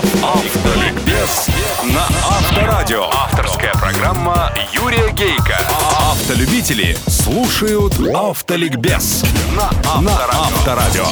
Автоликбез 0.00 1.48
на 1.84 2.02
Авторадио. 2.26 3.04
Авторская 3.12 3.72
программа 3.74 4.50
Юрия 4.72 5.10
Гейка. 5.12 5.58
Автолюбители 5.98 6.96
слушают 7.06 7.92
Автоликбез 8.14 9.22
на 9.54 9.68
Авторадио. 9.84 11.04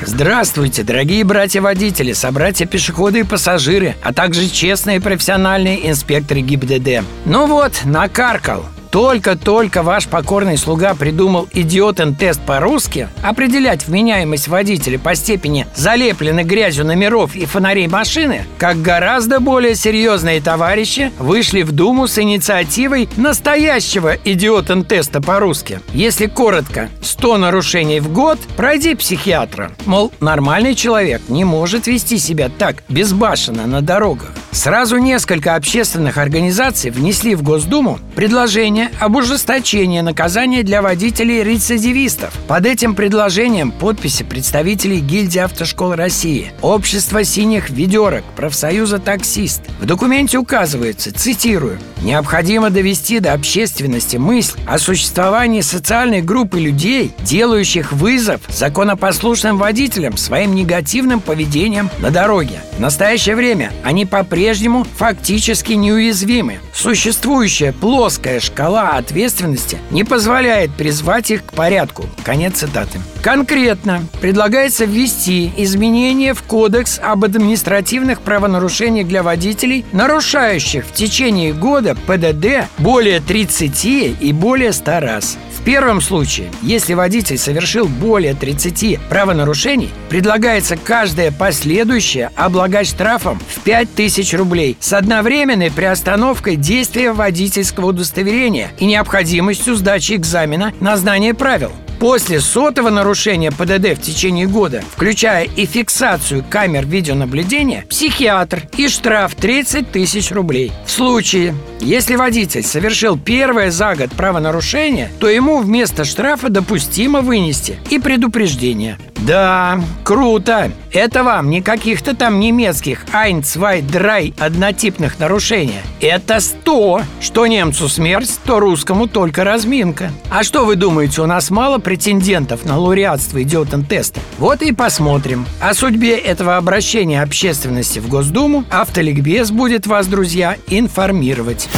Здравствуйте, 0.00 0.84
дорогие 0.84 1.24
братья-водители, 1.24 2.12
собратья-пешеходы 2.12 3.20
и 3.20 3.24
пассажиры, 3.24 3.96
а 4.04 4.12
также 4.12 4.48
честные 4.48 5.00
профессиональные 5.00 5.90
инспекторы 5.90 6.40
ГИБДД. 6.42 7.04
Ну 7.24 7.46
вот, 7.46 7.80
накаркал. 7.84 8.64
Только-только 8.96 9.82
ваш 9.82 10.08
покорный 10.08 10.56
слуга 10.56 10.94
придумал 10.94 11.50
идиотен 11.52 12.14
тест 12.14 12.40
по-русски 12.40 13.10
определять 13.22 13.86
вменяемость 13.86 14.48
водителя 14.48 14.98
по 14.98 15.14
степени 15.14 15.66
залепленных 15.76 16.46
грязью 16.46 16.86
номеров 16.86 17.36
и 17.36 17.44
фонарей 17.44 17.88
машины, 17.88 18.46
как 18.56 18.80
гораздо 18.80 19.38
более 19.38 19.74
серьезные 19.74 20.40
товарищи 20.40 21.12
вышли 21.18 21.60
в 21.60 21.72
Думу 21.72 22.06
с 22.06 22.18
инициативой 22.18 23.10
настоящего 23.18 24.16
идиотен 24.24 24.82
теста 24.82 25.20
по-русски. 25.20 25.80
Если 25.92 26.24
коротко, 26.24 26.88
100 27.02 27.36
нарушений 27.36 28.00
в 28.00 28.10
год, 28.10 28.38
пройди 28.56 28.94
психиатра. 28.94 29.72
Мол, 29.84 30.10
нормальный 30.20 30.74
человек 30.74 31.20
не 31.28 31.44
может 31.44 31.86
вести 31.86 32.16
себя 32.16 32.48
так 32.48 32.82
безбашенно 32.88 33.66
на 33.66 33.82
дорогах. 33.82 34.32
Сразу 34.56 34.96
несколько 34.96 35.54
общественных 35.54 36.16
организаций 36.16 36.90
внесли 36.90 37.34
в 37.34 37.42
Госдуму 37.42 38.00
предложение 38.16 38.90
об 38.98 39.14
ужесточении 39.16 40.00
наказания 40.00 40.62
для 40.62 40.80
водителей-рецидивистов. 40.80 42.32
Под 42.48 42.64
этим 42.64 42.94
предложением 42.94 43.70
подписи 43.70 44.22
представителей 44.22 45.00
гильдии 45.00 45.40
автошкол 45.40 45.94
России, 45.94 46.52
Общества 46.62 47.22
синих 47.22 47.68
ведерок, 47.68 48.24
профсоюза 48.34 48.98
таксист. 48.98 49.60
В 49.78 49.84
документе 49.84 50.38
указывается, 50.38 51.12
цитирую, 51.12 51.78
«Необходимо 52.00 52.70
довести 52.70 53.20
до 53.20 53.34
общественности 53.34 54.16
мысль 54.16 54.58
о 54.66 54.78
существовании 54.78 55.60
социальной 55.60 56.22
группы 56.22 56.58
людей, 56.58 57.12
делающих 57.20 57.92
вызов 57.92 58.40
законопослушным 58.48 59.58
водителям 59.58 60.16
своим 60.16 60.54
негативным 60.54 61.20
поведением 61.20 61.90
на 61.98 62.10
дороге. 62.10 62.60
В 62.76 62.80
настоящее 62.80 63.36
время 63.36 63.72
они 63.84 64.06
по-прежнему 64.06 64.45
по-прежнему 64.46 64.86
фактически 64.96 65.72
неуязвимы. 65.72 66.60
Существующая 66.72 67.72
плоская 67.72 68.38
шкала 68.38 68.90
ответственности 68.90 69.78
не 69.90 70.04
позволяет 70.04 70.70
призвать 70.70 71.32
их 71.32 71.44
к 71.44 71.52
порядку. 71.52 72.04
Конец 72.22 72.58
цитаты. 72.58 73.00
Конкретно 73.22 74.04
предлагается 74.20 74.84
ввести 74.84 75.50
изменения 75.56 76.32
в 76.32 76.44
Кодекс 76.44 77.00
об 77.02 77.24
административных 77.24 78.20
правонарушениях 78.20 79.08
для 79.08 79.24
водителей, 79.24 79.84
нарушающих 79.90 80.86
в 80.86 80.92
течение 80.92 81.52
года 81.52 81.96
ПДД 82.06 82.68
более 82.78 83.18
30 83.18 83.84
и 84.20 84.32
более 84.32 84.72
100 84.72 85.00
раз 85.00 85.38
первом 85.66 86.00
случае, 86.00 86.52
если 86.62 86.94
водитель 86.94 87.36
совершил 87.36 87.88
более 87.88 88.34
30 88.34 89.00
правонарушений, 89.08 89.90
предлагается 90.08 90.76
каждое 90.76 91.32
последующее 91.32 92.30
облагать 92.36 92.86
штрафом 92.86 93.40
в 93.48 93.60
5000 93.62 94.34
рублей 94.34 94.76
с 94.78 94.92
одновременной 94.92 95.72
приостановкой 95.72 96.54
действия 96.54 97.12
водительского 97.12 97.86
удостоверения 97.86 98.70
и 98.78 98.86
необходимостью 98.86 99.74
сдачи 99.74 100.12
экзамена 100.12 100.72
на 100.78 100.96
знание 100.96 101.34
правил. 101.34 101.72
После 102.06 102.40
сотого 102.40 102.88
нарушения 102.88 103.50
ПДД 103.50 103.98
в 103.98 104.00
течение 104.00 104.46
года, 104.46 104.80
включая 104.92 105.42
и 105.42 105.66
фиксацию 105.66 106.44
камер 106.48 106.86
видеонаблюдения, 106.86 107.84
психиатр 107.90 108.62
и 108.76 108.86
штраф 108.86 109.34
30 109.34 109.90
тысяч 109.90 110.30
рублей. 110.30 110.70
В 110.84 110.90
случае, 110.92 111.56
если 111.80 112.14
водитель 112.14 112.62
совершил 112.62 113.18
первое 113.18 113.72
за 113.72 113.96
год 113.96 114.12
правонарушение, 114.12 115.10
то 115.18 115.28
ему 115.28 115.58
вместо 115.58 116.04
штрафа 116.04 116.48
допустимо 116.48 117.22
вынести 117.22 117.76
и 117.90 117.98
предупреждение. 117.98 119.00
Да, 119.18 119.80
круто. 120.04 120.70
Это 120.92 121.24
вам 121.24 121.50
не 121.50 121.62
каких-то 121.62 122.14
там 122.14 122.38
немецких 122.38 123.04
ein, 123.12 123.40
zwei, 123.40 123.80
drei 123.80 124.34
однотипных 124.38 125.18
нарушений. 125.18 125.80
Это 126.00 126.40
сто. 126.40 127.02
Что 127.20 127.46
немцу 127.46 127.88
смерть, 127.88 128.38
то 128.44 128.60
русскому 128.60 129.08
только 129.08 129.44
разминка. 129.44 130.10
А 130.30 130.42
что 130.42 130.64
вы 130.64 130.76
думаете, 130.76 131.22
у 131.22 131.26
нас 131.26 131.50
мало 131.50 131.78
претендентов 131.78 132.64
на 132.64 132.78
лауреатство 132.78 133.42
идиотен-теста? 133.42 134.20
Вот 134.38 134.62
и 134.62 134.72
посмотрим. 134.72 135.46
О 135.60 135.74
судьбе 135.74 136.16
этого 136.16 136.56
обращения 136.56 137.22
общественности 137.22 137.98
в 137.98 138.08
Госдуму 138.08 138.64
Автоликбез 138.70 139.50
будет 139.50 139.86
вас, 139.86 140.06
друзья, 140.06 140.56
информировать. 140.68 141.68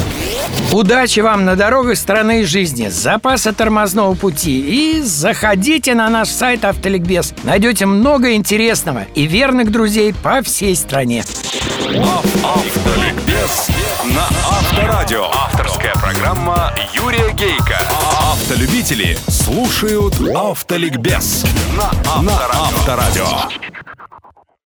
Удачи 0.72 1.20
вам 1.20 1.44
на 1.44 1.56
дорогах 1.56 1.96
страны 1.96 2.42
и 2.42 2.44
жизни, 2.44 2.88
запаса 2.88 3.52
тормозного 3.52 4.14
пути 4.14 4.60
и 4.60 5.00
заходите 5.00 5.94
на 5.94 6.10
наш 6.10 6.28
сайт 6.28 6.64
Автоликбез. 6.64 7.32
Найдете 7.42 7.86
много 7.86 8.34
интересного 8.34 9.04
и 9.14 9.26
верных 9.26 9.70
друзей 9.70 10.14
по 10.14 10.42
всей 10.42 10.76
стране. 10.76 11.24
Автоликбез 12.44 13.68
на 14.04 14.26
Авторадио. 14.46 15.24
Авторская 15.32 15.94
программа 15.94 16.72
Юрия 16.92 17.32
Гейка. 17.32 17.78
Автолюбители 18.20 19.16
слушают 19.28 20.14
Автоликбез 20.34 21.44
на 21.76 21.90
Авторадио. 22.52 23.26